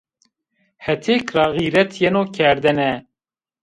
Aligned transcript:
Hetêk 0.85 1.25
ra 1.35 1.45
xîret 1.55 1.91
yeno 2.01 2.23
kerdene 2.35 2.91